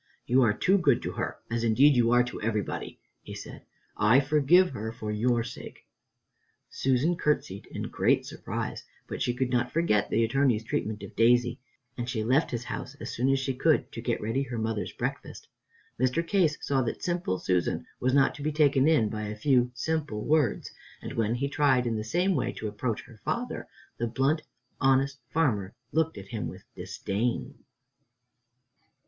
[0.25, 3.67] "You are too good to her, as indeed you are to everybody," he said.
[3.95, 5.85] "I forgive her for your sake."
[6.71, 11.59] Susan courtesied in great surprise, but she could not forget the Attorney's treatment of Daisy,
[11.95, 14.91] and she left his house as soon as she could to get ready her mother's
[14.91, 15.47] breakfast.
[15.99, 16.27] Mr.
[16.27, 20.25] Case saw that Simple Susan was not to be taken in by a few simple
[20.25, 20.71] words,
[21.03, 23.67] and when he tried in the same way to approach her father,
[23.99, 24.41] the blunt,
[24.79, 27.53] honest farmer looked at him with disdain.